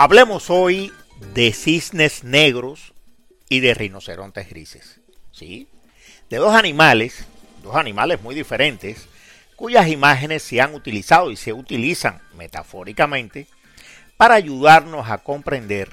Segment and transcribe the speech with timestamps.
[0.00, 0.92] Hablemos hoy
[1.34, 2.92] de cisnes negros
[3.48, 5.00] y de rinocerontes grises.
[5.32, 5.66] ¿Sí?
[6.30, 7.26] De dos animales,
[7.64, 9.08] dos animales muy diferentes,
[9.56, 13.48] cuyas imágenes se han utilizado y se utilizan metafóricamente
[14.16, 15.88] para ayudarnos a comprender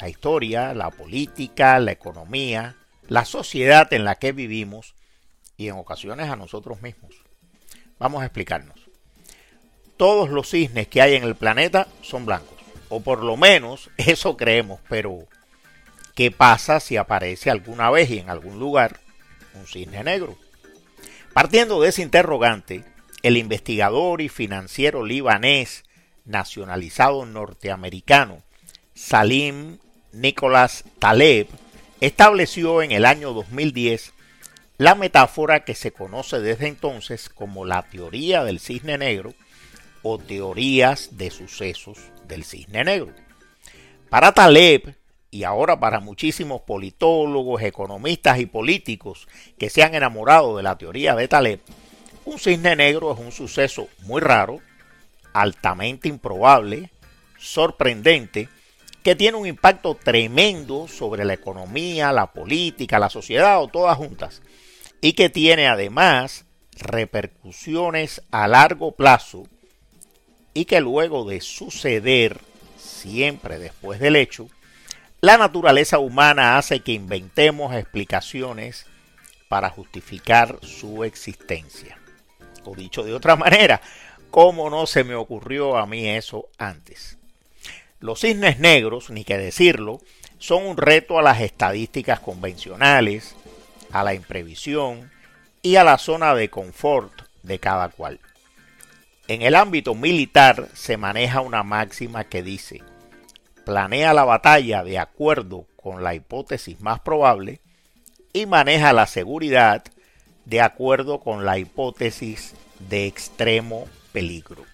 [0.00, 2.74] la historia, la política, la economía,
[3.06, 4.96] la sociedad en la que vivimos
[5.56, 7.14] y en ocasiones a nosotros mismos.
[8.00, 8.80] Vamos a explicarnos.
[9.96, 12.57] Todos los cisnes que hay en el planeta son blancos
[12.88, 15.26] o por lo menos eso creemos, pero
[16.14, 19.00] ¿qué pasa si aparece alguna vez y en algún lugar
[19.54, 20.36] un cisne negro?
[21.32, 22.84] Partiendo de ese interrogante,
[23.22, 25.84] el investigador y financiero libanés
[26.24, 28.42] nacionalizado norteamericano
[28.94, 29.78] Salim
[30.12, 31.46] Nicolás Taleb
[32.00, 34.12] estableció en el año 2010
[34.76, 39.34] la metáfora que se conoce desde entonces como la teoría del cisne negro
[40.02, 43.12] o teorías de sucesos del cisne negro.
[44.08, 44.94] Para Taleb,
[45.30, 51.14] y ahora para muchísimos politólogos, economistas y políticos que se han enamorado de la teoría
[51.14, 51.60] de Taleb,
[52.24, 54.60] un cisne negro es un suceso muy raro,
[55.32, 56.90] altamente improbable,
[57.38, 58.48] sorprendente,
[59.02, 64.42] que tiene un impacto tremendo sobre la economía, la política, la sociedad o todas juntas,
[65.00, 66.44] y que tiene además
[66.78, 69.46] repercusiones a largo plazo
[70.54, 72.40] y que luego de suceder,
[72.78, 74.48] siempre después del hecho,
[75.20, 78.86] la naturaleza humana hace que inventemos explicaciones
[79.48, 81.98] para justificar su existencia.
[82.64, 83.80] O dicho de otra manera,
[84.30, 87.18] ¿cómo no se me ocurrió a mí eso antes?
[88.00, 90.00] Los cisnes negros, ni que decirlo,
[90.38, 93.34] son un reto a las estadísticas convencionales,
[93.90, 95.10] a la imprevisión
[95.62, 97.12] y a la zona de confort
[97.42, 98.20] de cada cual.
[99.28, 102.80] En el ámbito militar se maneja una máxima que dice,
[103.66, 107.60] planea la batalla de acuerdo con la hipótesis más probable
[108.32, 109.84] y maneja la seguridad
[110.46, 112.54] de acuerdo con la hipótesis
[112.88, 114.64] de extremo peligro.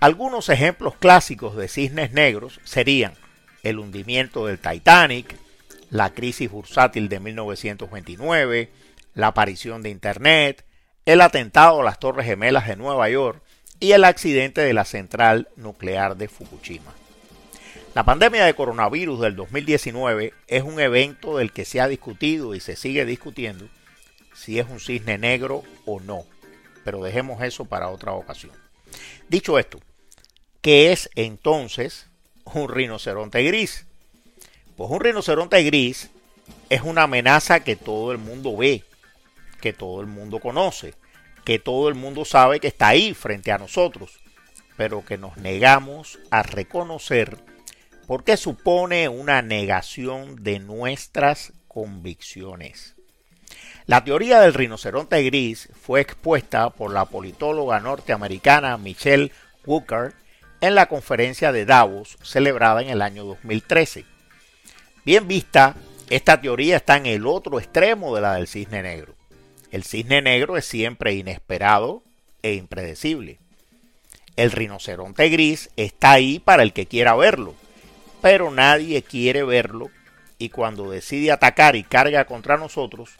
[0.00, 3.14] Algunos ejemplos clásicos de cisnes negros serían
[3.62, 5.34] el hundimiento del Titanic,
[5.88, 8.70] la crisis bursátil de 1929,
[9.14, 10.66] la aparición de Internet,
[11.06, 13.42] el atentado a las Torres Gemelas de Nueva York
[13.78, 16.94] y el accidente de la central nuclear de Fukushima.
[17.94, 22.60] La pandemia de coronavirus del 2019 es un evento del que se ha discutido y
[22.60, 23.68] se sigue discutiendo
[24.34, 26.24] si es un cisne negro o no,
[26.84, 28.52] pero dejemos eso para otra ocasión.
[29.28, 29.78] Dicho esto,
[30.60, 32.06] ¿qué es entonces
[32.44, 33.86] un rinoceronte gris?
[34.76, 36.10] Pues un rinoceronte gris
[36.68, 38.82] es una amenaza que todo el mundo ve,
[39.64, 40.92] que todo el mundo conoce,
[41.42, 44.20] que todo el mundo sabe que está ahí frente a nosotros,
[44.76, 47.38] pero que nos negamos a reconocer
[48.06, 52.94] porque supone una negación de nuestras convicciones.
[53.86, 59.32] La teoría del rinoceronte gris fue expuesta por la politóloga norteamericana Michelle
[59.64, 60.12] Walker
[60.60, 64.04] en la conferencia de Davos celebrada en el año 2013.
[65.06, 65.74] Bien vista,
[66.10, 69.14] esta teoría está en el otro extremo de la del cisne negro.
[69.74, 72.04] El cisne negro es siempre inesperado
[72.44, 73.40] e impredecible.
[74.36, 77.56] El rinoceronte gris está ahí para el que quiera verlo,
[78.22, 79.90] pero nadie quiere verlo
[80.38, 83.16] y cuando decide atacar y carga contra nosotros,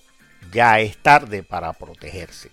[0.53, 2.51] ya es tarde para protegerse.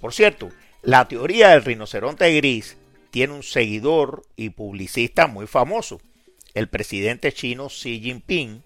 [0.00, 2.78] Por cierto, la teoría del rinoceronte gris
[3.10, 6.00] tiene un seguidor y publicista muy famoso,
[6.54, 8.62] el presidente chino Xi Jinping,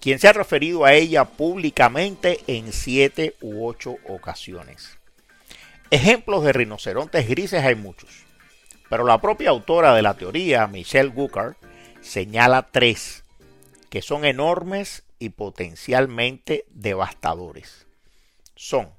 [0.00, 4.98] quien se ha referido a ella públicamente en siete u ocho ocasiones.
[5.90, 8.10] Ejemplos de rinocerontes grises hay muchos,
[8.88, 11.56] pero la propia autora de la teoría, Michelle Gucker,
[12.00, 13.24] señala tres
[13.90, 17.86] que son enormes y potencialmente devastadores.
[18.54, 18.90] Son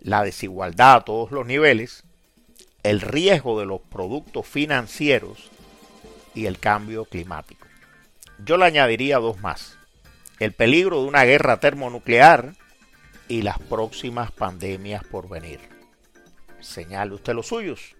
[0.00, 2.04] la desigualdad a todos los niveles,
[2.82, 5.50] el riesgo de los productos financieros
[6.34, 7.66] y el cambio climático.
[8.44, 9.78] Yo le añadiría dos más
[10.42, 12.54] el peligro de una guerra termonuclear
[13.28, 15.60] y las próximas pandemias por venir.
[16.60, 17.94] Señale usted los suyos.